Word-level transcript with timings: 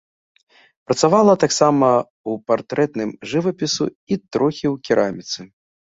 Працавала 0.87 1.33
таксама 1.43 1.89
ў 1.97 2.49
партрэтным 2.49 3.09
жывапісу 3.35 3.85
і 4.11 4.15
трохі 4.33 4.65
ў 4.73 4.75
кераміцы. 4.89 5.39